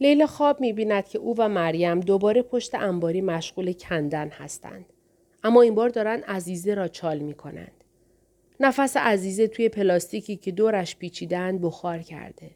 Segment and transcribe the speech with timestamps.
[0.00, 4.84] لیلا خواب می بیند که او و مریم دوباره پشت انباری مشغول کندن هستند.
[5.44, 7.84] اما این بار دارند عزیزه را چال می کنند.
[8.60, 12.50] نفس عزیزه توی پلاستیکی که دورش پیچیدند بخار کرده.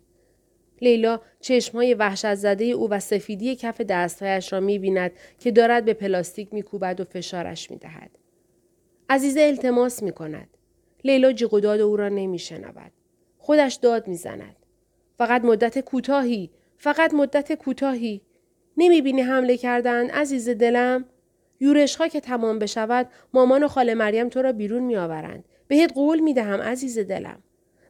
[0.82, 5.94] لیلا چشمهای وحشت زده او و سفیدی کف دستهایش را می بیند که دارد به
[5.94, 8.10] پلاستیک می کوبد و فشارش می دهد.
[9.08, 10.48] عزیزه التماس می کند.
[11.04, 12.92] لیلا جیغ او را نمی شنود.
[13.38, 14.56] خودش داد می زند.
[15.18, 18.20] فقط مدت کوتاهی فقط مدت کوتاهی
[18.76, 21.04] نمی بینی حمله کردن عزیز دلم
[21.60, 25.44] یورش ها که تمام بشود مامان و خاله مریم تو را بیرون می آورند.
[25.68, 27.42] بهت قول می دهم عزیز دلم.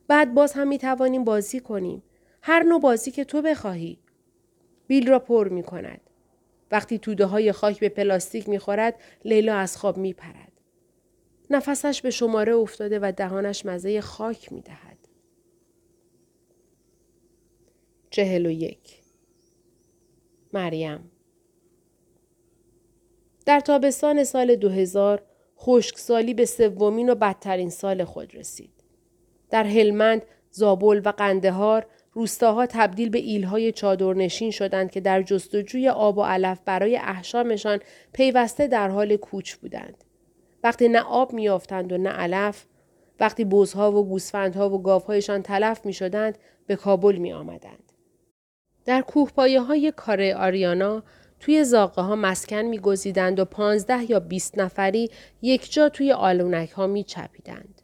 [0.08, 2.02] بعد باز هم می توانیم بازی کنیم.
[2.42, 3.98] هر نوع بازی که تو بخواهی.
[4.86, 6.00] بیل را پر می کند.
[6.70, 10.52] وقتی توده های خاک به پلاستیک می خورد لیلا از خواب می پرد.
[11.50, 14.97] نفسش به شماره افتاده و دهانش مزه خاک می دهد.
[18.18, 19.02] چهل و یک
[20.52, 21.10] مریم
[23.46, 25.22] در تابستان سال 2000
[25.58, 28.70] خشکسالی به سومین و بدترین سال خود رسید.
[29.50, 36.18] در هلمند، زابل و قندهار روستاها تبدیل به ایلهای چادرنشین شدند که در جستجوی آب
[36.18, 37.80] و علف برای احشامشان
[38.12, 40.04] پیوسته در حال کوچ بودند.
[40.64, 42.66] وقتی نه آب میافتند و نه علف،
[43.20, 47.87] وقتی بزها و گوسفندها و گاوهایشان تلف می شدند، به کابل می آمدند.
[48.88, 51.02] در کوهپایه های کاره آریانا
[51.40, 55.10] توی زاقه ها مسکن می گزیدند و پانزده یا بیست نفری
[55.42, 57.82] یک جا توی آلونک ها می چپیدند.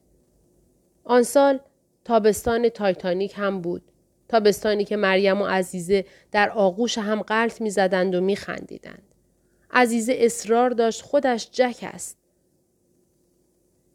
[1.05, 1.61] آن سال
[2.05, 3.83] تابستان تایتانیک هم بود.
[4.29, 9.15] تابستانی که مریم و عزیزه در آغوش هم قلط می زدند و می خندیدند.
[9.71, 12.19] عزیزه اصرار داشت خودش جک است.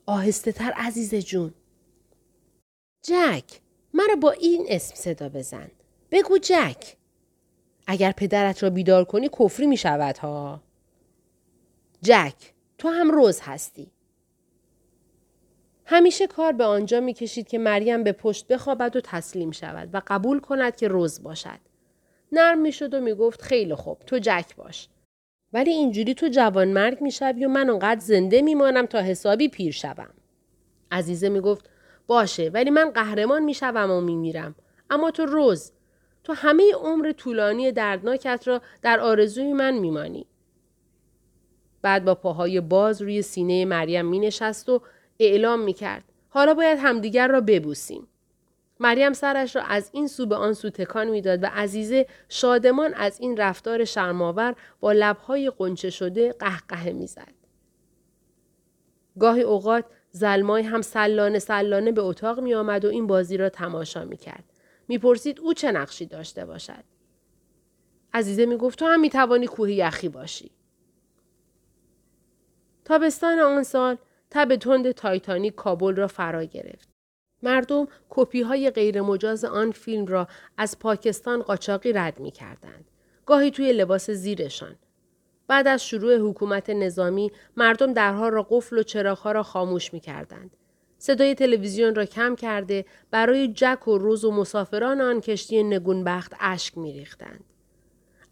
[0.06, 1.54] آهسته تر عزیزه جون.
[3.04, 3.60] جک
[3.94, 5.72] مرا با این اسم صدا بزن.
[6.12, 6.98] بگو جک.
[7.92, 10.62] اگر پدرت را بیدار کنی کفری می شود ها.
[12.02, 12.34] جک
[12.78, 13.91] تو هم روز هستی.
[15.86, 20.02] همیشه کار به آنجا می کشید که مریم به پشت بخوابد و تسلیم شود و
[20.08, 21.59] قبول کند که روز باشد.
[22.31, 24.88] نرم می شد و می گفت خیلی خوب تو جک باش.
[25.53, 29.47] ولی اینجوری تو جوان مرگ می شوی و من اونقدر زنده می مانم تا حسابی
[29.47, 30.09] پیر شوم.
[30.92, 31.69] عزیزه می گفت
[32.08, 34.56] باشه ولی من قهرمان می شوم و می میرم.
[34.90, 35.72] اما تو روز
[36.24, 40.25] تو همه عمر طولانی دردناکت را در آرزوی من میمانی.
[41.81, 44.81] بعد با پاهای باز روی سینه مریم می نشست و
[45.19, 46.03] اعلام می کرد.
[46.30, 48.07] حالا باید همدیگر را ببوسیم.
[48.80, 53.19] مریم سرش را از این سو به آن سو تکان می‌داد و عزیزه شادمان از
[53.19, 57.34] این رفتار شرماور با لبهای قنچه شده قهقه می‌زد.
[59.19, 64.06] گاهی اوقات زلمای هم سلانه سلانه به اتاق می آمد و این بازی را تماشا
[64.06, 64.44] می کرد.
[64.89, 66.83] می‌پرسید او چه نقشی داشته باشد.
[68.13, 70.51] عزیزه می‌گفت تو هم می‌توانی کوه یخی باشی.
[72.85, 73.97] تابستان آن سال
[74.29, 76.89] تب تند تایتانی کابل را فرا گرفت.
[77.44, 80.27] مردم کپی های غیرمجاز آن فیلم را
[80.57, 82.85] از پاکستان قاچاقی رد می کردند.
[83.25, 84.75] گاهی توی لباس زیرشان.
[85.47, 90.56] بعد از شروع حکومت نظامی مردم درها را قفل و چراغها را خاموش می کردند.
[91.00, 96.74] صدای تلویزیون را کم کرده برای جک و روز و مسافران آن کشتی نگونبخت اشک
[96.78, 97.44] ریختند.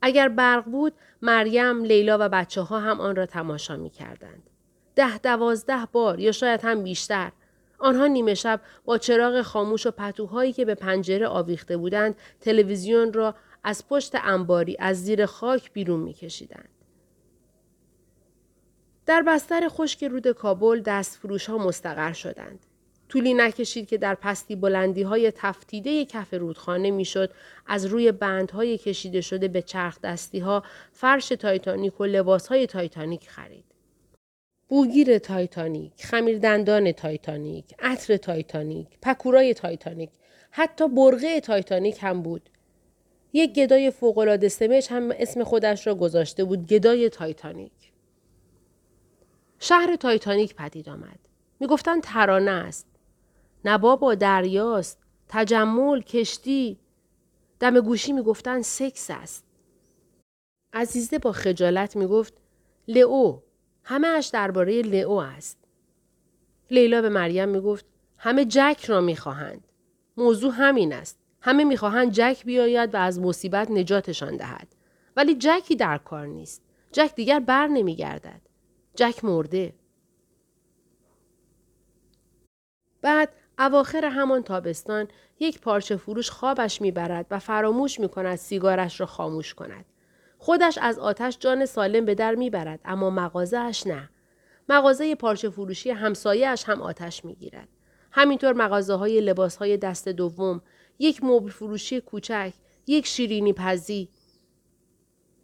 [0.02, 4.44] اگر برق بود مریم، لیلا و بچه ها هم آن را تماشا می کردند.
[4.96, 7.32] ده دوازده بار یا شاید هم بیشتر.
[7.80, 13.36] آنها نیمه شب با چراغ خاموش و پتوهایی که به پنجره آویخته بودند تلویزیون را
[13.64, 16.70] از پشت انباری از زیر خاک بیرون می کشیدند.
[19.08, 22.60] در بستر خشک رود کابل دستفروش ها مستقر شدند.
[23.10, 27.32] طولی نکشید که در پستی بلندی های تفتیده کف رودخانه می‌شد
[27.68, 33.30] از روی بندهای کشیده شده به چرخ دستی ها فرش تایتانیک و لباس های تایتانیک
[33.30, 33.66] خرید.
[34.70, 40.10] بوگیر تایتانیک، خمیر دندان تایتانیک، عطر تایتانیک، پکورای تایتانیک،
[40.52, 42.50] حتی برقع تایتانیک هم بود.
[43.34, 47.72] یک گدای فوق‌العاده سمج هم اسم خودش را گذاشته بود گدای تایتانیک.
[49.60, 51.20] شهر تایتانیک پدید آمد.
[51.60, 52.88] می‌گفتند ترانه است.
[53.66, 55.00] نبابا دریاست.
[55.28, 56.80] تجمل کشتی.
[57.60, 59.46] دم گوشی می‌گفتند سکس است.
[60.74, 62.34] عزیزه با خجالت می‌گفت
[62.88, 63.40] لئو
[63.84, 65.58] همه اش درباره لئو است.
[66.72, 67.86] لیلا به مریم می‌گفت
[68.18, 69.68] همه جک را می‌خواهند.
[70.18, 71.20] موضوع همین است.
[71.42, 74.76] همه می‌خواهند جک بیاید و از مصیبت نجاتشان دهد.
[75.16, 76.62] ولی جکی در کار نیست.
[76.92, 78.42] جک دیگر بر نمیگردد.
[78.98, 79.74] جک مرده.
[83.02, 83.30] بعد
[83.60, 85.08] اواخر همان تابستان
[85.40, 89.86] یک پارچه فروش خوابش می‌برد و فراموش می کند سیگارش را خاموش کند.
[90.38, 94.10] خودش از آتش جان سالم به در می‌برد اما مغازهش نه.
[94.70, 97.68] مغازه پارچه فروشی همسایهش هم آتش می‌گیرد.
[98.12, 100.62] همینطور مغازه های لباس های دست دوم،
[101.00, 102.54] یک مبل فروشی کوچک،
[102.88, 104.10] یک شیرینی پزی.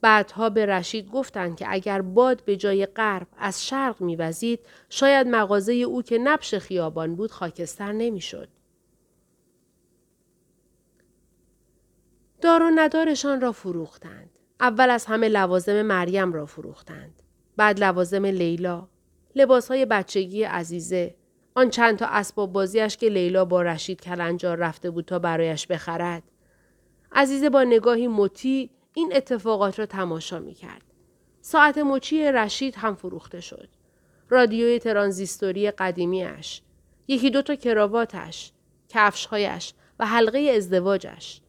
[0.04, 4.60] بعدها به رشید گفتند که اگر باد به جای غرب از شرق میوزید
[4.90, 8.48] شاید مغازه او که نبش خیابان بود خاکستر نمی‌شد.
[12.42, 14.30] دار و ندارشان را فروختند.
[14.60, 17.24] اول از همه لوازم مریم را فروختند.
[17.58, 18.88] بعد لوازم لیلا،
[19.36, 21.16] لباس های بچگی عزیزه،
[21.56, 26.24] آن چند تا اسباب بازیش که لیلا با رشید کلنجار رفته بود تا برایش بخرد.
[27.12, 30.82] عزیزه با نگاهی مطیع این اتفاقات را تماشا می کرد.
[31.42, 33.70] ساعت مچی رشید هم فروخته شد.
[34.30, 36.62] رادیوی ترانزیستوری قدیمیش،
[37.08, 38.52] یکی دو تا کراواتش،
[38.90, 41.42] کفشهایش و حلقه ازدواجش،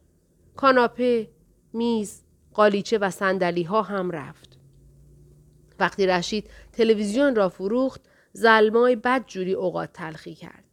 [0.56, 1.30] کاناپه،
[1.72, 2.22] میز،
[2.54, 4.58] قالیچه و سندلی ها هم رفت.
[5.80, 8.00] وقتی رشید تلویزیون را فروخت،
[8.32, 10.64] زلمای بد جوری اوقات تلخی کرد.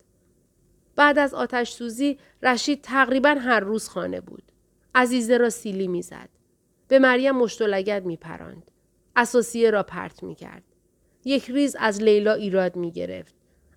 [0.96, 4.44] بعد از آتش سوزی رشید تقریبا هر روز خانه بود.
[4.96, 6.30] عزیزه را سیلی می‌زد.
[6.92, 8.72] به مریم مشتولگت می پراند.
[9.16, 10.64] اساسیه را پرت می کرد.
[11.26, 13.36] یک ریز از لیلا ایراد می گرفت.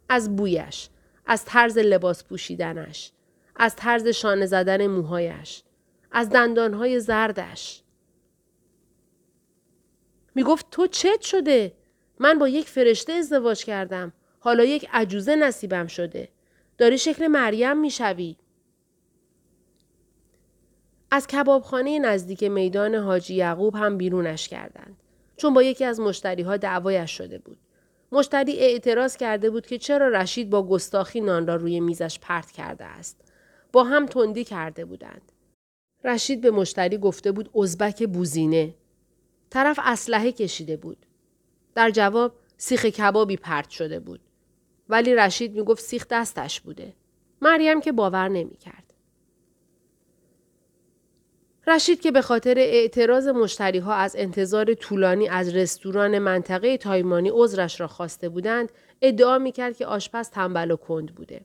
[0.09, 0.89] از بویش.
[1.27, 3.13] از طرز لباس پوشیدنش.
[3.57, 5.63] از طرز شانه زدن موهایش.
[6.13, 7.83] از دندانهای زردش.
[10.35, 11.73] می گفت تو چت شده؟
[12.19, 14.13] من با یک فرشته ازدواج کردم.
[14.39, 16.29] حالا یک عجوزه نصیبم شده.
[16.79, 18.37] داری شکل مریم می‌شوی.
[21.15, 24.97] از کبابخانه نزدیک میدان حاجی یعقوب هم بیرونش کردند.
[25.37, 27.59] چون با یکی از مشتری ها دعوایش شده بود.
[28.13, 32.85] مشتری اعتراض کرده بود که چرا رشید با گستاخی نان را روی میزش پرت کرده
[32.85, 33.21] است.
[33.73, 35.33] با هم تندی کرده بودند.
[36.05, 38.75] رشید به مشتری گفته بود ازبک بوزینه.
[39.51, 41.07] طرف اسلحه کشیده بود.
[41.75, 44.21] در جواب سیخ کبابی پرت شده بود.
[44.89, 46.93] ولی رشید می‌گفت سیخ دستش بوده.
[47.43, 48.84] مریم که باور نمی‌کرد.
[51.67, 57.81] رشید که به خاطر اعتراض مشتری ها از انتظار طولانی از رستوران منطقه تایمانی عذرش
[57.81, 58.73] را خواسته بودند
[59.03, 61.45] ادعا می‌کرد که آشپز تنبل و کند بوده.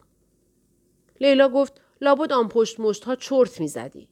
[1.21, 4.07] لیلا گفت لابد آن پشت مشت ها چرت می‌زدی.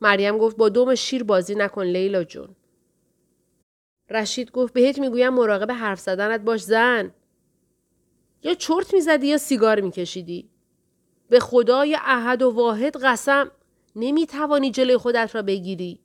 [0.00, 2.48] مریم گفت با دوم شیر بازی نکن لیلا جون.
[4.10, 7.14] رشید گفت بهت می‌گویم مراقب حرف زدنت باش زن.
[8.42, 10.50] یا چرت می‌زدی یا سیگار میکشیدی.
[11.28, 13.50] به خدای احد و واحد قسم
[14.00, 16.00] نمی‌توانی جلوی خودت را بگیری.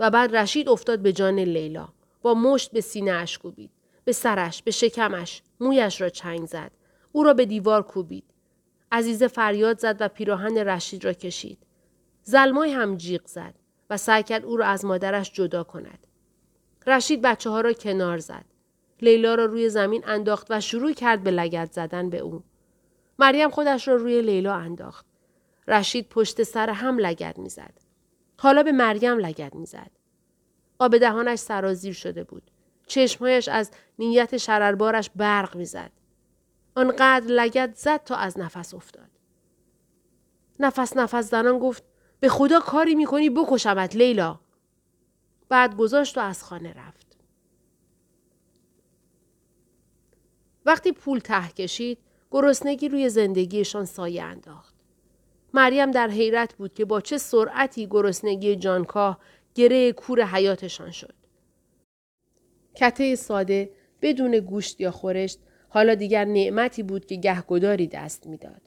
[0.00, 1.88] و بعد رشید افتاد به جان لیلا.
[2.22, 3.70] با مشت به سینه اش کوبید.
[4.04, 6.70] به سرش، به شکمش، مویش را چنگ زد.
[7.12, 8.24] او را به دیوار کوبید.
[8.92, 11.58] عزیزه فریاد زد و پیراهن رشید را کشید.
[12.22, 13.54] زلمای هم جیغ زد
[13.90, 16.06] و سعی کرد او را از مادرش جدا کند.
[16.86, 18.44] رشید بچه ها را کنار زد.
[19.02, 22.42] لیلا را روی زمین انداخت و شروع کرد به لگت زدن به او.
[23.18, 25.06] مریم خودش را روی لیلا انداخت.
[25.68, 27.74] رشید پشت سر هم لگت می‌زد.
[28.38, 29.90] حالا به مریم لگت می‌زد.
[30.78, 32.50] آب دهانش سرازیر شده بود.
[32.86, 35.90] چشمهایش از نیت شرربارش برق می‌زد.
[36.74, 39.10] آنقدر لگت زد تا از نفس افتاد.
[40.60, 41.84] نفس نفس زنان گفت
[42.20, 44.40] به خدا کاری می‌کنی بکشمت لیلا.
[45.48, 47.16] بعد گذاشت و از خانه رفت.
[50.66, 51.98] وقتی پول ته کشید
[52.30, 54.75] گرسنگی روی زندگیشان سایه انداخت.
[55.56, 59.20] مریم در حیرت بود که با چه سرعتی گرسنگی جانکاه
[59.54, 61.14] گره کور حیاتشان شد.
[62.74, 63.70] کته ساده
[64.02, 68.62] بدون گوشت یا خورشت حالا دیگر نعمتی بود که گهگداری دست می‌داد.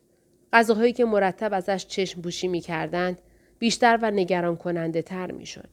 [0.54, 3.22] غذاهایی که مرتب ازش چشم بوشی می کردند
[3.60, 5.70] بیشتر و نگران کننده تر می شد.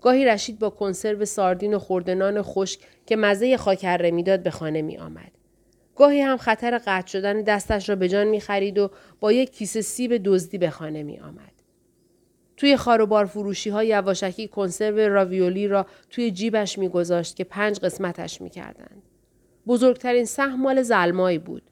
[0.00, 4.98] گاهی رشید با کنسرو ساردین و خوردنان خشک که مزه خاکره می‌داد به خانه می
[4.98, 5.37] آمد.
[5.98, 8.90] گاهی هم خطر قطع شدن دستش را به جان می خرید و
[9.20, 11.52] با یک کیسه سیب دزدی به خانه می آمد.
[12.56, 19.02] توی خاروبار فروشی ها یواشکی کنسرو راویولی را توی جیبش میگذاشت که پنج قسمتش می‌کردند.
[19.66, 21.62] بزرگترین سهم مال زلمایی بود.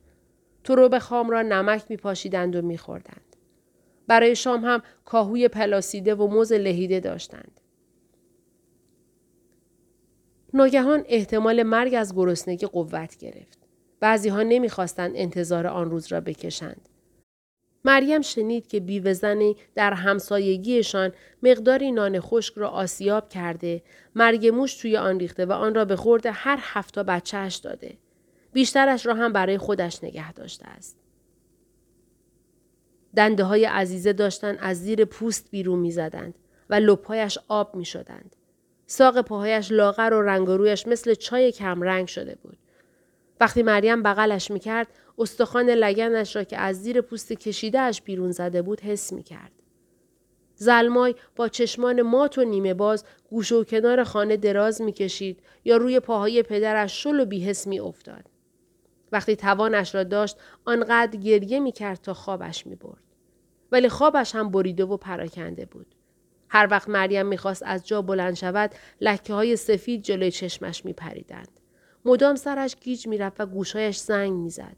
[0.91, 3.37] به خام را نمک میپاشیدند و میخوردند.
[4.07, 7.61] برای شام هم کاهوی پلاسیده و موز لهیده داشتند.
[10.55, 13.56] ناگهان احتمال مرگ از گرسنگی قوت گرفت.
[14.01, 16.89] بعضی ها نمی‌خواستند انتظار آن روز را بکشند.
[17.85, 21.13] مریم شنید که بیوزنی در همسایگیشان
[21.43, 23.83] مقداری نان خشک را آسیاب کرده،
[24.15, 27.99] مرگ موش توی آن ریخته و آن را به خورد هر هفته بچهش داده.
[28.53, 30.97] بیشترش را هم برای خودش نگه داشته است.
[33.17, 36.35] دنده های عزیزه داشتن از زیر پوست بیرون می زدند
[36.71, 38.37] و لپایش آب می شدند.
[38.87, 42.59] ساق پاهایش لاغر و رنگ رویش مثل چای کمرنگ شده بود.
[43.41, 44.89] وقتی مریم بغلش می کرد
[45.19, 49.53] استخوان لگنش را که از زیر پوست کشیدهش بیرون زده بود حس می کرد.
[50.55, 55.77] زلمای با چشمان مات و نیمه باز گوش و کنار خانه دراز می کشید یا
[55.77, 58.25] روی پاهای پدرش شل و بیحس می افتاد.
[59.13, 63.03] وقتی توانش را داشت آنقدر گریه می کرد تا خوابش می برد.
[63.73, 65.87] ولی خوابش هم بریده و پراکنده بود.
[66.49, 71.56] هر وقت مریم می‌خواست از جا بلند شود لکه های سفید جلوی چشمش می پریدند.
[72.07, 74.77] مدام سرش گیج می‌رفت و گوشهایش زنگ می‌زد.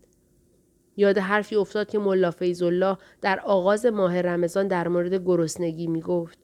[0.96, 6.38] یاد حرفی افتاد که ملا الله در آغاز ماه رمضان در مورد گرسنگی می گفت.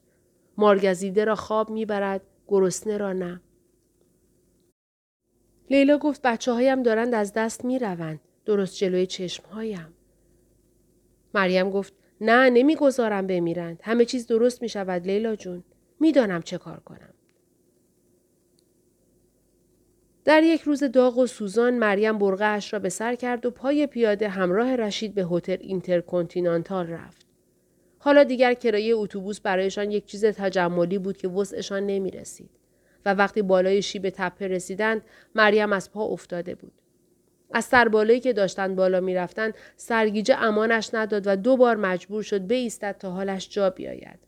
[0.56, 3.40] مارگزیده را خواب می‌برد گرسنه را نه.
[5.70, 8.20] لیلا گفت بچه هایم دارند از دست می روند.
[8.44, 9.94] درست جلوی چشم هایم.
[11.34, 13.80] مریم گفت نه نمی‌گذارم بمیرند.
[13.82, 15.64] همه چیز درست می شود لیلا جون.
[16.00, 17.13] می‌دانم چه کار کنم.
[20.24, 24.28] در یک روز داغ و سوزان مریم برقع‌اش را به سر کرد و پای پیاده
[24.28, 27.26] همراه رشید به هتل اینترکنتینانتال رفت.
[27.98, 32.50] حالا دیگر کرایه اتوبوس برایشان یک چیز تجملی بود که وسعشان نمی رسید.
[33.06, 35.02] و وقتی بالای شیب تپه رسیدند
[35.34, 36.72] مریم از پا افتاده بود.
[37.52, 42.96] از سربالایی که داشتند بالا می‌رفتند سرگیجه امانش نداد و دو بار مجبور شد بایستد
[42.98, 44.18] تا حالش جا بیاید.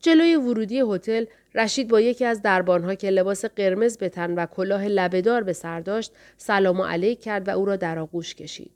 [0.00, 4.88] جلوی ورودی هتل رشید با یکی از دربانها که لباس قرمز به تن و کلاه
[4.88, 8.72] لبهدار به سر داشت سلام و علیک کرد و او را در آغوش کشید.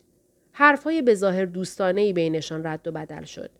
[0.53, 3.51] حرفهای به ظاهر دوستانه ای بینشان رد و بدل شد.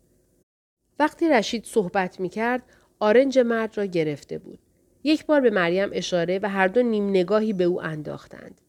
[0.99, 2.63] وقتی رشید صحبت می کرد
[2.99, 4.59] آرنج مرد را گرفته بود.
[5.05, 8.61] یک بار به مریم اشاره و هر دو نیم نگاهی به او انداختند.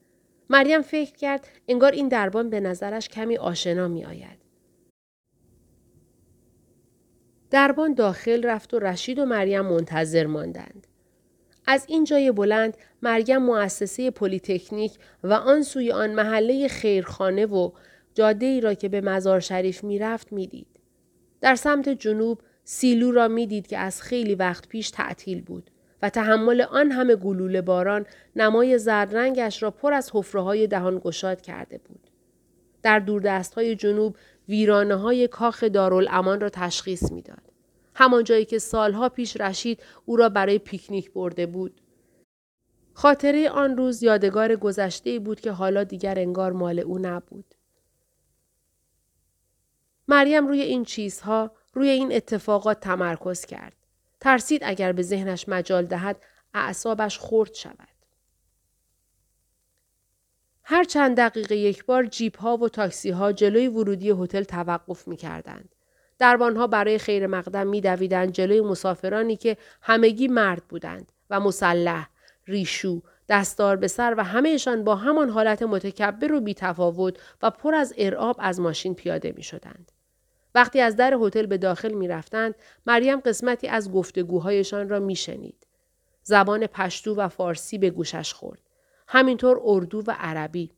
[0.49, 4.44] مریم فکر کرد انگار این دربان به نظرش کمی آشنا می آید.
[7.51, 10.87] دربان داخل رفت و رشید و مریم منتظر ماندند.
[11.67, 17.71] از این جای بلند مریم مؤسسه پلی‌تکنیک و آن سوی آن محله خیرخانه و
[18.13, 20.67] جاده ای را که به مزار شریف می‌رفت می‌دید.
[21.41, 25.71] در سمت جنوب سیلو را می‌دید که از خیلی وقت پیش تعطیل بود
[26.01, 31.41] و تحمل آن همه گلوله باران نمای زردرنگش را پر از حفره های دهان گشاد
[31.41, 32.07] کرده بود.
[32.83, 34.15] در دوردست های جنوب
[34.49, 37.51] ویرانه های کاخ دارالامان را تشخیص می‌داد.
[37.95, 41.81] همان جایی که سالها پیش رشید او را برای پیکنیک برده بود.
[42.93, 47.55] خاطره آن روز یادگار گذشته بود که حالا دیگر انگار مال او نبود.
[50.07, 53.73] مریم روی این چیزها روی این اتفاقات تمرکز کرد.
[54.19, 56.23] ترسید اگر به ذهنش مجال دهد
[56.53, 57.94] اعصابش خرد شود.
[60.67, 65.17] هر چند دقیقه یک بار جیپ ها و تاکسی ها جلوی ورودی هتل توقف می
[65.17, 65.75] کردند.
[66.19, 72.09] دربانها برای خیر مقدم می دویدند جلوی مسافرانی که همگی مرد بودند و مسلح،
[72.47, 77.93] ریشو، دستار به سر و همهشان با همان حالت متکبر و بیتفاوت و پر از
[77.97, 79.91] ارعاب از ماشین پیاده می شدند.
[80.55, 82.55] وقتی از در هتل به داخل می رفتند،
[82.85, 85.67] مریم قسمتی از گفتگوهایشان را می شنید.
[86.23, 88.64] زبان پشتو و فارسی به گوشش خورد.
[89.07, 90.71] همینطور اردو و عربی.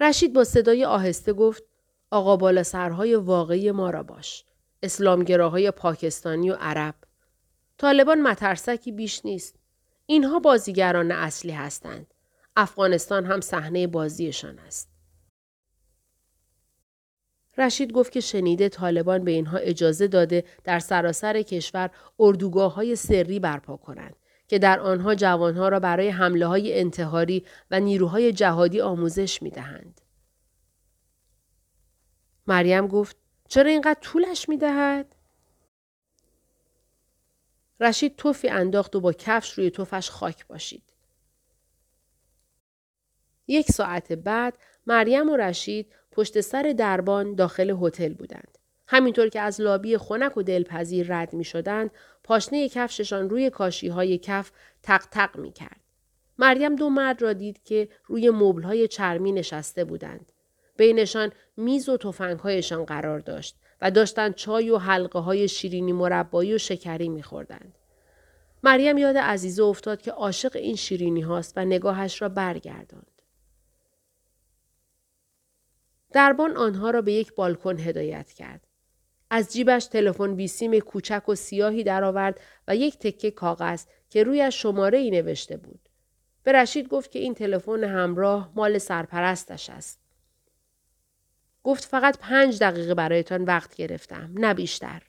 [0.00, 1.62] رشید با صدای آهسته گفت
[2.10, 4.44] آقا بالا سرهای واقعی ما را باش.
[4.82, 6.94] اسلامگراهای پاکستانی و عرب.
[7.78, 9.54] طالبان مترسکی بیش نیست.
[10.06, 12.14] اینها بازیگران اصلی هستند.
[12.56, 14.88] افغانستان هم صحنه بازیشان است.
[17.58, 23.40] رشید گفت که شنیده طالبان به اینها اجازه داده در سراسر کشور اردوگاه های سری
[23.40, 24.16] برپا کنند
[24.48, 30.00] که در آنها جوانها را برای حمله های انتحاری و نیروهای جهادی آموزش می دهند.
[32.46, 33.16] مریم گفت
[33.48, 35.16] چرا اینقدر طولش می دهد؟
[37.80, 40.82] رشید توفی انداخت و با کفش روی توفش خاک باشید.
[43.48, 48.58] یک ساعت بعد مریم و رشید پشت سر دربان داخل هتل بودند.
[48.88, 51.90] همینطور که از لابی خنک و دلپذیر رد می شدند،
[52.24, 54.52] پاشنه کفششان روی کاشی های کف
[54.82, 55.80] تق تق می کرد.
[56.38, 60.32] مریم دو مرد را دید که روی مبل های چرمی نشسته بودند.
[60.76, 62.12] بینشان میز و
[62.42, 67.78] هایشان قرار داشت و داشتند چای و حلقه های شیرینی مربایی و شکری میخوردند.
[68.62, 73.22] مریم یاد عزیزه افتاد که عاشق این شیرینی هاست و نگاهش را برگرداند.
[76.12, 78.65] دربان آنها را به یک بالکن هدایت کرد.
[79.30, 84.98] از جیبش تلفن بیسیم کوچک و سیاهی درآورد و یک تکه کاغذ که روی شماره
[84.98, 85.88] ای نوشته بود.
[86.42, 90.00] به رشید گفت که این تلفن همراه مال سرپرستش است.
[91.62, 95.02] گفت فقط پنج دقیقه برایتان وقت گرفتم نه بیشتر.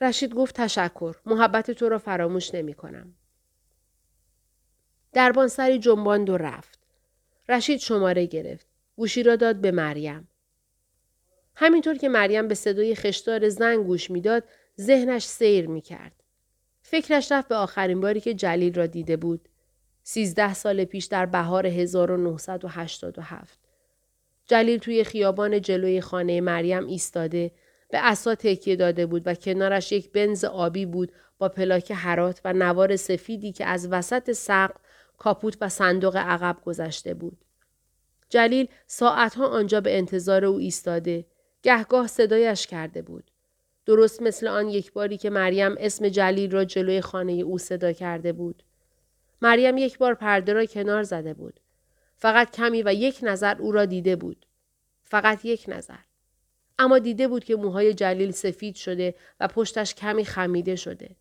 [0.00, 1.16] رشید گفت تشکر.
[1.26, 3.14] محبت تو را فراموش نمی کنم.
[5.12, 6.78] دربان سری جنباند و رفت.
[7.48, 8.66] رشید شماره گرفت.
[8.96, 10.28] گوشی را داد به مریم.
[11.62, 14.44] همینطور که مریم به صدای خشدار زنگ گوش می‌داد
[14.80, 16.12] ذهنش سیر می کرد.
[16.82, 19.48] فکرش رفت به آخرین باری که جلیل را دیده بود.
[20.02, 23.58] سیزده سال پیش در بهار 1987.
[24.46, 27.50] جلیل توی خیابان جلوی خانه مریم ایستاده
[27.90, 32.52] به اسا تکیه داده بود و کنارش یک بنز آبی بود با پلاک حرات و
[32.52, 34.80] نوار سفیدی که از وسط سقف
[35.18, 37.38] کاپوت و صندوق عقب گذشته بود.
[38.28, 41.24] جلیل ساعتها آنجا به انتظار او ایستاده.
[41.62, 43.30] گهگاه صدایش کرده بود.
[43.86, 48.32] درست مثل آن یک باری که مریم اسم جلیل را جلوی خانه او صدا کرده
[48.32, 48.62] بود.
[49.42, 51.60] مریم یک بار پرده را کنار زده بود.
[52.16, 54.46] فقط کمی و یک نظر او را دیده بود.
[55.02, 55.98] فقط یک نظر.
[56.78, 61.16] اما دیده بود که موهای جلیل سفید شده و پشتش کمی خمیده شده.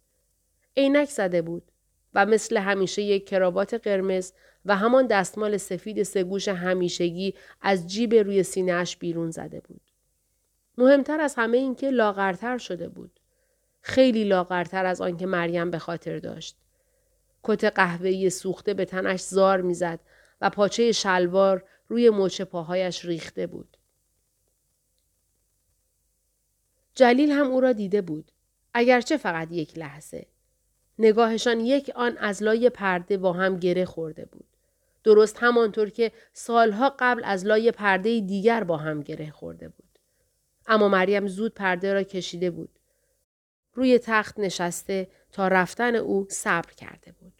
[0.77, 1.71] عینک زده بود
[2.13, 4.33] و مثل همیشه یک کراوات قرمز
[4.65, 9.81] و همان دستمال سفید سگوش همیشگی از جیب روی سینهاش بیرون زده بود.
[10.79, 13.19] مهمتر از همه این که لاغرتر شده بود.
[13.81, 16.57] خیلی لاغرتر از آنکه مریم به خاطر داشت.
[17.43, 19.99] کت قهوه‌ای سوخته به تنش زار می‌زد
[20.41, 23.77] و پاچه شلوار روی مچ پاهایش ریخته بود.
[26.95, 28.31] جلیل هم او را دیده بود.
[28.73, 30.27] اگرچه فقط یک لحظه.
[30.99, 34.47] نگاهشان یک آن از لای پرده با هم گره خورده بود.
[35.03, 39.88] درست همانطور که سالها قبل از لای پرده دیگر با هم گره خورده بود.
[40.69, 42.79] اما مریم زود پرده را کشیده بود.
[43.73, 47.33] روی تخت نشسته تا رفتن او صبر کرده بود.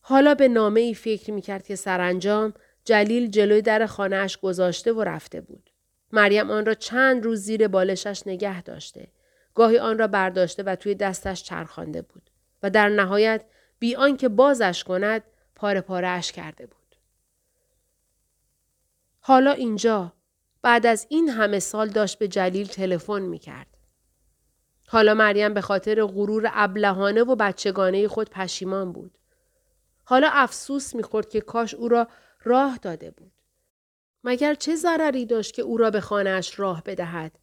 [0.00, 5.04] حالا به نامه ای فکر می کرد که سرانجام جلیل جلوی در خانهاش گذاشته و
[5.04, 5.70] رفته بود.
[6.12, 9.08] مریم آن را چند روز زیر بالشش نگه داشته.
[9.54, 12.30] گاهی آن را برداشته و توی دستش چرخانده بود.
[12.62, 13.44] و در نهایت
[13.78, 15.22] بی آنکه بازش کند
[15.54, 16.96] پاره پارهش کرده بود.
[19.20, 20.12] حالا اینجا
[20.64, 23.66] بعد از این همه سال داشت به جلیل تلفن می کرد.
[24.86, 29.18] حالا مریم به خاطر غرور ابلهانه و بچگانه خود پشیمان بود.
[30.04, 32.08] حالا افسوس می‌خورد که کاش او را
[32.44, 33.32] راه داده بود.
[34.24, 37.38] مگر چه ضرری داشت که او را به خانهاش راه بدهد؟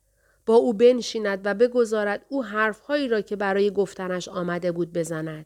[0.46, 5.46] با او بنشیند و بگذارد او حرفهایی را که برای گفتنش آمده بود بزند.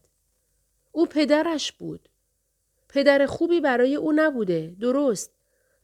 [0.92, 2.10] او پدرش بود.
[2.90, 4.76] پدر خوبی برای او نبوده.
[4.80, 5.35] درست.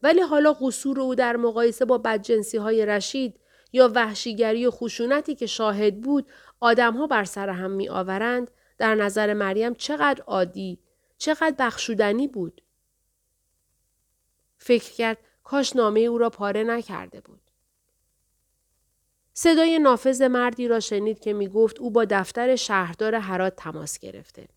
[0.03, 3.39] ولی حالا قصور او در مقایسه با بدجنسی های رشید
[3.73, 6.27] یا وحشیگری و خشونتی که شاهد بود
[6.59, 10.79] آدمها بر سر هم می آورند در نظر مریم چقدر عادی
[11.17, 12.61] چقدر بخشودنی بود.
[14.57, 17.41] فکر کرد کاش نامه او را پاره نکرده بود.
[19.33, 24.47] صدای نافذ مردی را شنید که می گفت او با دفتر شهردار هرات تماس گرفته.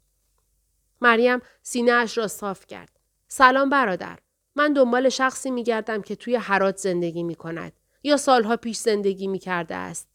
[1.01, 3.01] مریم سینه اش را صاف کرد.
[3.29, 4.19] سلام برادر.
[4.57, 7.73] من دنبال شخصی می گردم که توی هرات زندگی می کند.
[8.03, 10.09] یا سالها پیش زندگی می کرده است.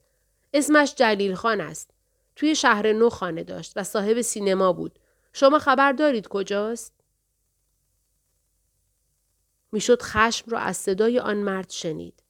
[0.54, 1.91] اسمش جلیل خان است.
[2.36, 4.99] توی شهر نو خانه داشت و صاحب سینما بود.
[5.34, 6.93] شما خبر دارید کجاست؟
[9.71, 12.23] می‌شد خشم را از صدای آن مرد شنید.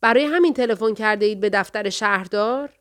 [0.00, 2.72] برای همین تلفن کرده اید به دفتر شهردار؟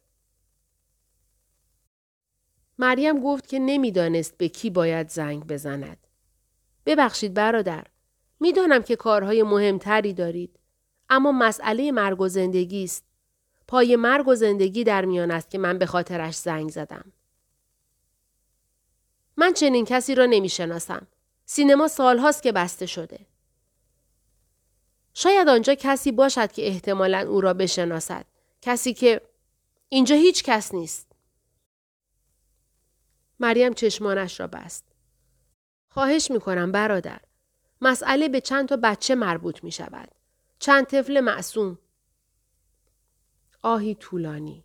[2.78, 6.08] مریم گفت که نمی‌دانست به کی باید زنگ بزند.
[6.86, 7.88] ببخشید برادر.
[8.44, 10.60] می‌دانم که کارهای مهمتری دارید.
[11.10, 13.06] اما مسئله مرگ و زندگی است.
[13.68, 17.14] پای مرگ و زندگی در میان است که من به خاطرش زنگ زدم.
[19.38, 21.08] من چنین کسی را نمی شناسم.
[21.46, 23.20] سینما سالهاست که بسته شده.
[25.14, 28.26] شاید آنجا کسی باشد که احتمالا او را بشناسد.
[28.62, 29.22] کسی که
[29.90, 31.12] اینجا هیچ کس نیست.
[33.40, 34.86] مریم چشمانش را بست.
[35.90, 37.20] خواهش می کنم برادر.
[37.84, 40.10] مسئله به چند تا بچه مربوط می شود.
[40.60, 41.80] چند طفل معصوم.
[43.62, 44.64] آهی طولانی.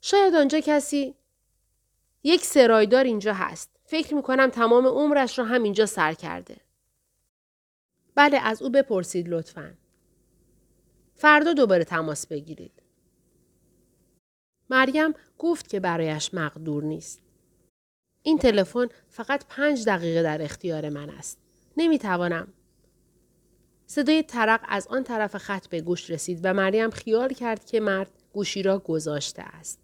[0.00, 1.14] شاید آنجا کسی
[2.22, 3.70] یک سرایدار اینجا هست.
[3.84, 6.56] فکر می کنم تمام عمرش را همینجا سر کرده.
[8.14, 9.74] بله از او بپرسید لطفا.
[11.14, 12.82] فردا دوباره تماس بگیرید.
[14.70, 17.22] مریم گفت که برایش مقدور نیست.
[18.22, 21.47] این تلفن فقط پنج دقیقه در اختیار من است.
[21.78, 22.48] نمی‌توانم.
[23.86, 28.10] صدای ترق از آن طرف خط به گوش رسید و مریم خیال کرد که مرد
[28.32, 29.80] گوشی را گذاشته است.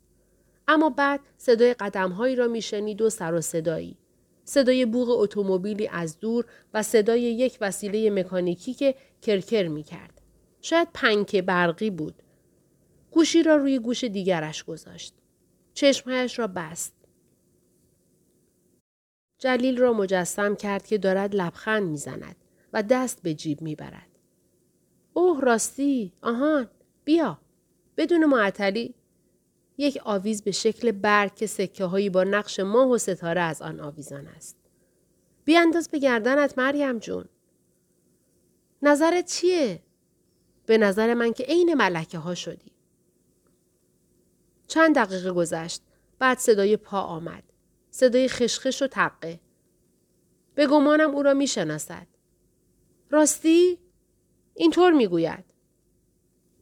[0.69, 3.97] اما بعد صدای قدمهایی را میشنید و سر و صدایی.
[4.45, 10.21] صدای بوغ اتومبیلی از دور و صدای یک وسیله مکانیکی که کرکر می کرد.
[10.61, 12.23] شاید پنکه برقی بود.
[13.11, 15.15] گوشی را روی گوش دیگرش گذاشت.
[15.75, 16.94] چشمهایش را بست.
[19.45, 22.37] جلیل را مجسم کرد که دارد لبخند می‌زند
[22.73, 24.09] و دست به جیب می‌برد.
[25.13, 26.69] اوه راستی آهان
[27.05, 27.39] بیا
[27.97, 28.95] بدون معطلی
[29.79, 33.81] یک آویز به شکل برگ که سکه هایی با نقش ماه و ستاره از آن
[33.81, 34.57] آویزان است.
[35.45, 37.25] بیانداز به گردنت مریم جون.
[38.83, 39.83] نظرت چیه؟
[40.67, 42.73] به نظر من که عین ملکه ها شدی.
[44.67, 45.83] چند دقیقه گذشت.
[46.19, 47.54] بعد صدای پا آمد.
[47.97, 49.41] صدای خشخش و تقه.
[50.55, 52.07] به گمانم او را می شناسد.
[53.11, 53.79] راستی؟
[54.55, 55.45] اینطور می گوید.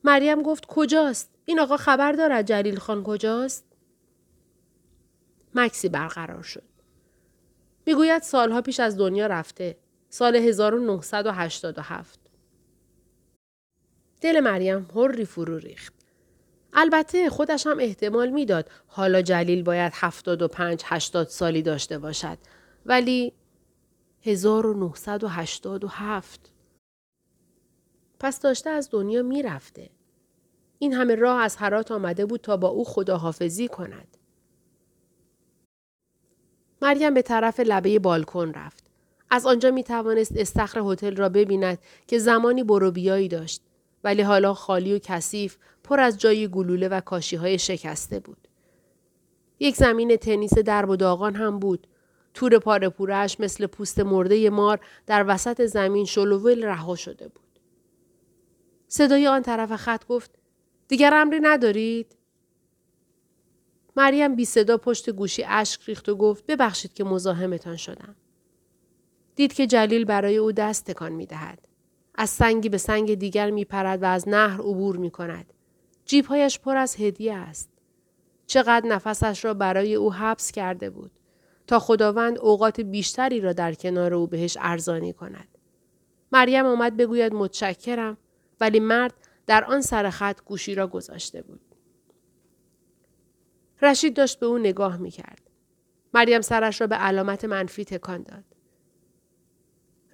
[0.04, 3.64] مریم گفت کجاست؟ این آقا خبر دارد جلیل خان کجاست؟
[5.54, 6.68] مکسی برقرار شد.
[7.86, 9.78] می‌گوید سالها پیش از دنیا رفته.
[10.08, 12.20] سال 1987.
[14.20, 16.01] دل مریم هری فرو ریخت.
[16.72, 22.38] البته خودش هم احتمال می‌داد حالا جلیل باید 75 80 سالی داشته باشد
[22.86, 23.32] ولی
[24.22, 26.52] 1987
[28.20, 29.90] پس داشته از دنیا می‌رفته.
[30.78, 34.16] این همه راه از حرات آمده بود تا با او خداحافظی کند.
[36.82, 38.84] مریم به طرف لبه بالکن رفت.
[39.30, 43.62] از آنجا می توانست استخر هتل را ببیند که زمانی بروبیایی داشت
[44.04, 48.48] ولی حالا خالی و کثیف پر از جای گلوله و کاشی های شکسته بود.
[49.60, 51.86] یک زمین تنیس درب و داغان هم بود.
[52.34, 57.58] تور پاره پورش مثل پوست مرده مار در وسط زمین شلوول رها شده بود.
[58.88, 60.30] صدای آن طرف خط گفت
[60.88, 62.16] دیگر امری ندارید؟
[63.96, 68.16] مریم بی صدا پشت گوشی اشک ریخت و گفت ببخشید که مزاحمتان شدم.
[69.36, 71.68] دید که جلیل برای او دست تکان می دهد.
[72.14, 75.52] از سنگی به سنگ دیگر می پرد و از نهر عبور می کند.
[76.04, 77.70] جیبهایش پر از هدیه است.
[78.46, 81.10] چقدر نفسش را برای او حبس کرده بود
[81.66, 85.48] تا خداوند اوقات بیشتری را در کنار او بهش ارزانی کند.
[86.32, 88.16] مریم آمد بگوید متشکرم
[88.60, 89.14] ولی مرد
[89.46, 91.60] در آن سر خط گوشی را گذاشته بود.
[93.82, 95.50] رشید داشت به او نگاه می کرد.
[96.14, 98.44] مریم سرش را به علامت منفی تکان داد.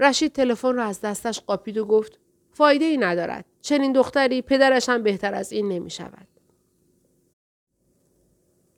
[0.01, 2.19] رشید تلفن را از دستش قاپید و گفت
[2.53, 3.45] فایده ای ندارد.
[3.61, 6.29] چنین دختری پدرش هم بهتر از این نمی شود.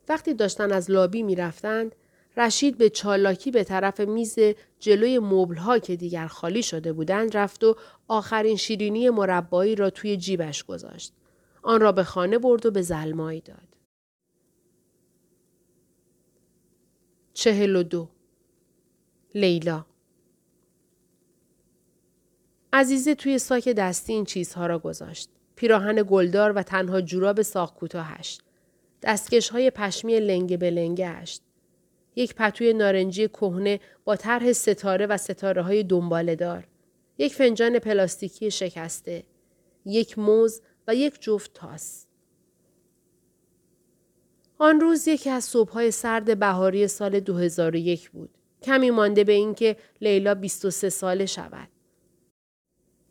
[0.09, 1.94] وقتی داشتن از لابی می رفتند،
[2.37, 4.38] رشید به چالاکی به طرف میز
[4.78, 7.76] جلوی مبلها که دیگر خالی شده بودند رفت و
[8.09, 11.12] آخرین شیرینی مربایی را توی جیبش گذاشت.
[11.62, 13.76] آن را به خانه برد و به زلمایی داد.
[17.35, 18.09] چهل و دو
[19.35, 19.87] لیلا
[22.72, 25.28] عزیزه توی ساک دستی این چیزها را گذاشت.
[25.56, 28.38] پیراهن گلدار و تنها جوراب ساق کوتاهش.
[29.02, 31.42] دستکش های پشمی لنگه به اشت.
[32.16, 36.66] یک پتوی نارنجی کهنه با طرح ستاره و ستاره های دنباله دار.
[37.18, 39.24] یک فنجان پلاستیکی شکسته.
[39.85, 42.06] یک موز و یک جفت تاس.
[44.59, 48.30] آن روز یکی از صبحهای سرد بهاری سال 2001 بود.
[48.62, 51.68] کمی مانده به اینکه لیلا 23 ساله شود.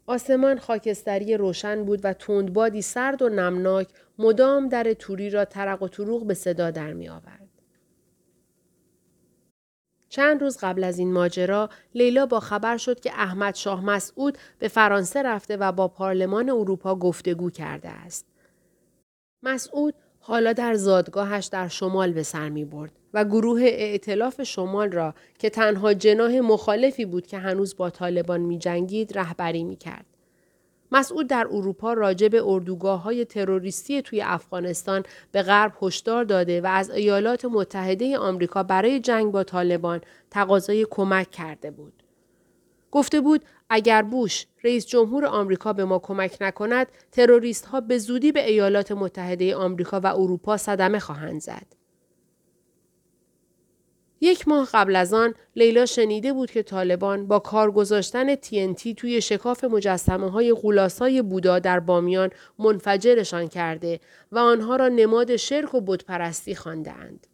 [0.09, 3.87] آسمان خاکستری روشن بود و تندبادی سرد و نمناک
[4.19, 7.49] مدام در توری را ترق و تروغ به صدا در می آورد.
[10.09, 14.67] چند روز قبل از این ماجرا لیلا با خبر شد که احمد شاه مسعود به
[14.67, 18.25] فرانسه رفته و با پارلمان اروپا گفتگو کرده است.
[19.43, 19.93] مسعود
[20.29, 25.49] حالا در زادگاهش در شمال به سر می برد و گروه ائتلاف شمال را که
[25.49, 30.05] تنها جناه مخالفی بود که هنوز با طالبان می جنگید رهبری می کرد.
[30.91, 36.67] مسعود در اروپا راجع به اردوگاه های تروریستی توی افغانستان به غرب هشدار داده و
[36.67, 42.03] از ایالات متحده آمریکا برای جنگ با طالبان تقاضای کمک کرده بود.
[42.91, 48.31] گفته بود اگر بوش رئیس جمهور آمریکا به ما کمک نکند تروریست ها به زودی
[48.31, 51.79] به ایالات متحده آمریکا و اروپا صدمه خواهند زد.
[54.21, 59.21] یک ماه قبل از آن لیلا شنیده بود که طالبان با کار گذاشتن TNT توی
[59.21, 62.29] شکاف مجسمه های غولاسای بودا در بامیان
[62.59, 63.99] منفجرشان کرده
[64.31, 67.27] و آنها را نماد شرک و بتپرستی خواندهاند.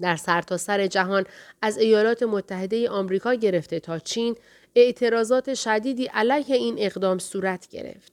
[0.00, 1.24] در سرتاسر سر جهان
[1.62, 4.36] از ایالات متحده آمریکا گرفته تا چین
[4.80, 8.12] اعتراضات شدیدی علیه این اقدام صورت گرفت.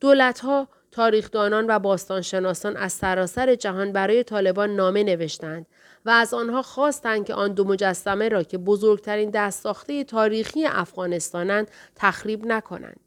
[0.00, 5.66] دولتها تاریخدانان و باستانشناسان از سراسر جهان برای طالبان نامه نوشتند
[6.04, 12.46] و از آنها خواستند که آن دو مجسمه را که بزرگترین دستساخته تاریخی افغانستانند تخریب
[12.46, 13.00] نکنند.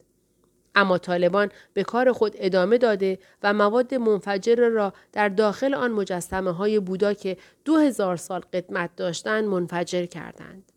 [0.76, 6.52] اما طالبان به کار خود ادامه داده و مواد منفجر را در داخل آن مجسمه
[6.52, 10.71] های بودا که دو هزار سال قدمت داشتند منفجر کردند.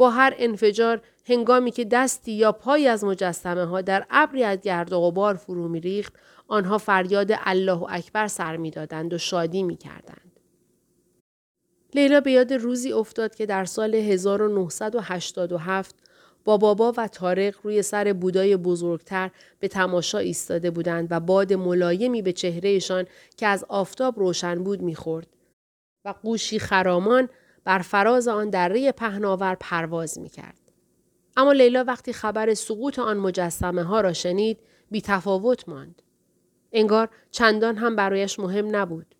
[0.00, 4.92] با هر انفجار هنگامی که دستی یا پایی از مجسمه ها در ابری از گرد
[4.92, 6.12] و غبار فرو میریخت
[6.48, 10.40] آنها فریاد الله اکبر سر می‌دادند و شادی می‌کردند.
[11.94, 15.94] لیلا به یاد روزی افتاد که در سال 1987
[16.44, 22.22] با بابا و تارق روی سر بودای بزرگتر به تماشا ایستاده بودند و باد ملایمی
[22.22, 25.26] به چهرهشان که از آفتاب روشن بود می‌خورد
[26.04, 27.28] و قوشی خرامان
[27.64, 30.72] بر فراز آن دره پهناور پرواز می‌کرد.
[31.36, 34.58] اما لیلا وقتی خبر سقوط آن مجسمه ها را شنید
[34.90, 36.02] بی تفاوت ماند.
[36.72, 39.14] انگار چندان هم برایش مهم نبود.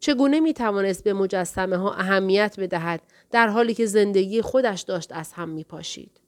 [0.00, 5.32] چگونه می توانست به مجسمه ها اهمیت بدهد در حالی که زندگی خودش داشت از
[5.32, 6.20] هم می پاشید.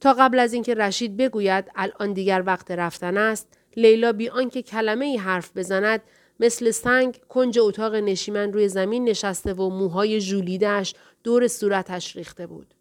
[0.00, 5.04] تا قبل از اینکه رشید بگوید الان دیگر وقت رفتن است لیلا بی آنکه کلمه
[5.04, 6.00] ای حرف بزند
[6.40, 12.74] مثل سنگ کنج اتاق نشیمن روی زمین نشسته و موهای ژولیدهاش دور صورتش ریخته بود.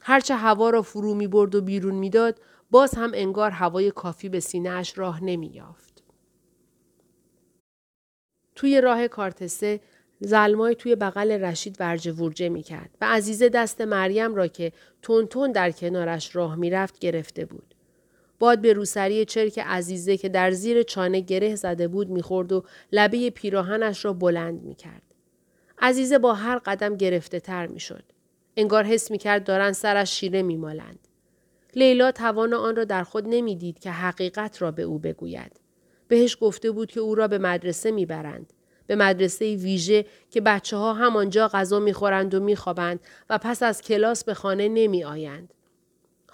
[0.00, 4.40] هرچه هوا را فرو می برد و بیرون می‌داد باز هم انگار هوای کافی به
[4.40, 6.02] سینهاش راه نمی یافت.
[8.54, 9.80] توی راه کارتسه
[10.20, 15.26] زلمای توی بغل رشید ورجه ورجه می کرد و عزیزه دست مریم را که تون
[15.26, 17.75] تون در کنارش راه می رفت گرفته بود.
[18.38, 23.30] باد به روسری چرک عزیزه که در زیر چانه گره زده بود می‌خورد و لبه
[23.30, 25.02] پیراهنش را بلند می‌کرد.
[25.78, 28.04] عزیزه با هر قدم گرفته تر می‌شد.
[28.56, 30.98] انگار حس می‌کرد دارن سرش شیره میمالند.
[31.74, 35.60] لیلا توان آن را در خود نمی‌دید که حقیقت را به او بگوید.
[36.08, 38.52] بهش گفته بود که او را به مدرسه می‌برند.
[38.86, 44.24] به مدرسه ویژه که بچه ها همانجا غذا می‌خورند و میخوابند و پس از کلاس
[44.24, 45.54] به خانه نمی آیند.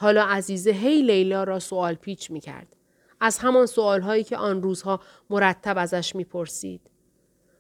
[0.03, 2.77] حالا عزیزه هی لیلا را سوال پیچ می کرد.
[3.21, 6.81] از همان سوال هایی که آن روزها مرتب ازش می پرسید.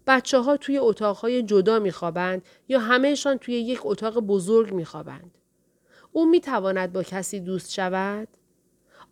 [0.07, 5.39] بچه ها توی اتاقهای جدا می خوابند یا همهشان توی یک اتاق بزرگ می خوابند.
[6.13, 8.29] او می تواند با کسی دوست شود؟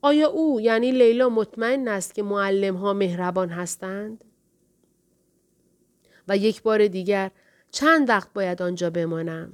[0.02, 4.24] آیا او یعنی لیلا مطمئن است که معلم ها مهربان هستند؟
[6.28, 7.30] و یک بار دیگر
[7.70, 9.52] چند وقت باید آنجا بمانم؟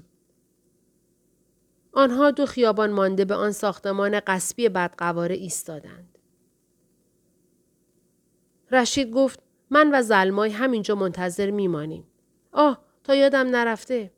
[1.96, 6.18] آنها دو خیابان مانده به آن ساختمان قصبی بدقواره ایستادند.
[8.70, 12.06] رشید گفت من و زلمای همینجا منتظر میمانیم.
[12.52, 14.12] آه تا یادم نرفته.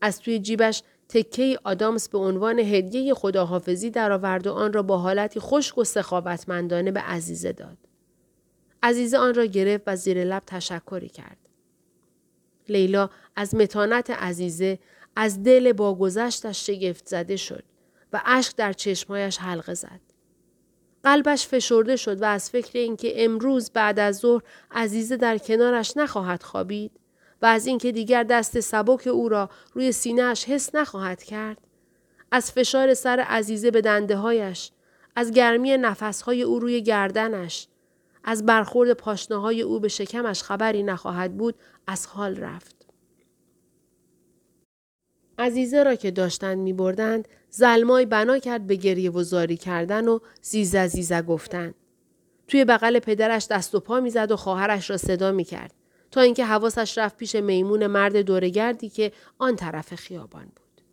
[0.00, 5.40] از توی جیبش تکه آدامس به عنوان هدیه خداحافظی درآورد و آن را با حالتی
[5.40, 7.78] خشک و سخاوتمندانه به عزیزه داد.
[8.82, 11.38] عزیزه آن را گرفت و زیر لب تشکری کرد.
[12.68, 14.78] لیلا از متانت عزیزه
[15.16, 17.64] از دل با گذشتش شگفت زده شد
[18.12, 20.00] و اشک در چشمایش حلقه زد.
[21.04, 26.42] قلبش فشرده شد و از فکر اینکه امروز بعد از ظهر عزیزه در کنارش نخواهد
[26.42, 26.92] خوابید
[27.42, 31.58] و از اینکه دیگر دست سبک او را روی سینهش حس نخواهد کرد
[32.30, 34.70] از فشار سر عزیزه به دنده هایش
[35.16, 37.68] از گرمی نفسهای او روی گردنش
[38.24, 41.54] از برخورد پاشنه های او به شکمش خبری نخواهد بود
[41.86, 42.81] از حال رفت.
[45.42, 50.18] عزیزه را که داشتند می بردند زلمای بنا کرد به گریه و زاری کردن و
[50.42, 51.74] زیزه زیزه گفتن.
[52.48, 55.74] توی بغل پدرش دست و پا می‌زد و خواهرش را صدا می کرد
[56.10, 60.84] تا اینکه حواسش رفت پیش میمون مرد دورگردی که آن طرف خیابان بود.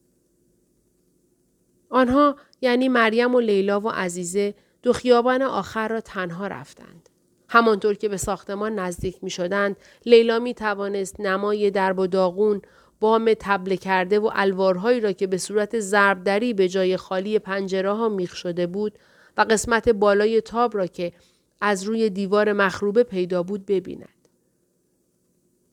[1.90, 7.10] آنها یعنی مریم و لیلا و عزیزه دو خیابان آخر را تنها رفتند.
[7.50, 12.62] همانطور که به ساختمان نزدیک می شدند، لیلا می توانست نمای درب و داغون
[13.00, 18.10] بام تبله کرده و الوارهایی را که به صورت ضربدری به جای خالی پنجره ها
[18.10, 19.00] میخ شده بود
[19.38, 21.14] و قسمت بالای تاب را که
[21.62, 24.28] از روی دیوار مخروبه پیدا بود ببیند.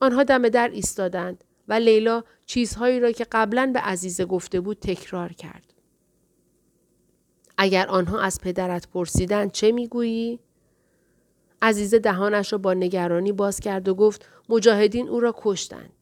[0.00, 5.32] آنها دم در ایستادند و لیلا چیزهایی را که قبلا به عزیزه گفته بود تکرار
[5.32, 5.74] کرد.
[7.58, 10.40] اگر آنها از پدرت پرسیدند چه می‌گویی؟
[11.62, 15.95] عزیزه دهانش را با نگرانی باز کرد و گفت مجاهدین او را کشتند.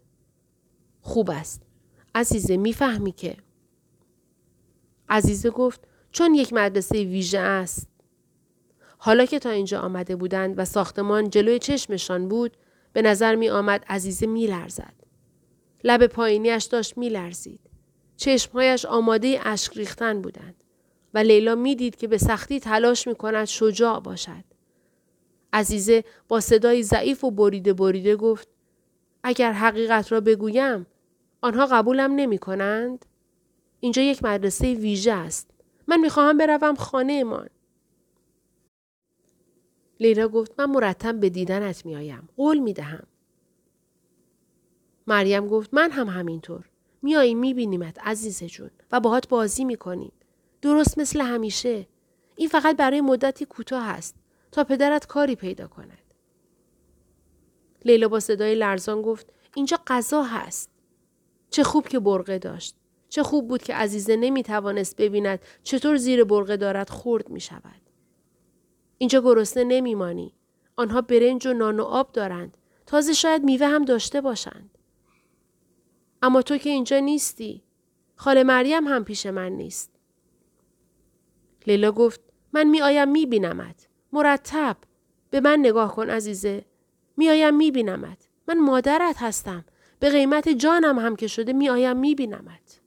[1.04, 1.62] خوب است.
[2.14, 3.36] عزیزه می‌فهمی که.
[5.08, 7.88] عزیزه گفت چون یک مدرسه ویژه است.
[8.98, 12.56] حالا که تا اینجا آمده بودند و ساختمان جلوی چشمشان بود
[12.92, 14.94] به نظر می آمد عزیزه می لرزد.
[15.84, 17.60] لب پایینیش داشت می لرزید.
[18.16, 20.54] چشمهایش آماده اشک ریختن بودند.
[21.14, 24.44] و لیلا می‌دید که به سختی تلاش می کند شجاع باشد.
[25.52, 28.48] عزیزه با صدای ضعیف و بریده بریده گفت
[29.22, 30.86] اگر حقیقت را بگویم
[31.44, 33.07] آنها قبولم نمی کنند؟
[33.80, 35.50] اینجا یک مدرسه ویژه است.
[35.87, 37.48] من می‌خواهم بروم خانه من.
[40.00, 42.28] لیلا گفت من مرتب به دیدنت میآیم.
[42.37, 43.07] قول می دهم.
[45.07, 46.64] مریم گفت من هم همینطور.
[47.02, 50.12] میاییم میبینیمت عزیز جون و باهات بازی می‌کنیم.
[50.62, 51.87] درست مثل همیشه.
[52.37, 54.16] این فقط برای مدتی کوتاه است
[54.52, 56.14] تا پدرت کاری پیدا کند.
[57.85, 60.73] لیلا با صدای لرزان گفت اینجا غذا هست.
[61.54, 62.76] چه خوب که برقه داشت.
[63.08, 67.80] چه خوب بود که عزیزه نمی توانست ببیند چطور زیر برقه دارد خورد می شود.
[68.98, 70.34] اینجا گرسنه نمیمانی.
[70.76, 72.56] آنها برنج و نان و آب دارند.
[72.86, 74.78] تازه شاید میوه هم داشته باشند.
[76.22, 77.62] اما تو که اینجا نیستی.
[78.16, 79.90] خاله مریم هم پیش من نیست.
[81.66, 82.20] لیلا گفت
[82.52, 83.88] من می آیم می بینمت.
[84.12, 84.76] مرتب.
[85.30, 86.64] به من نگاه کن عزیزه.
[87.16, 88.28] می آیم می بینمت.
[88.48, 89.64] من مادرت هستم.
[90.04, 92.83] به قیمت جانم هم که شده می آیم می بینمت.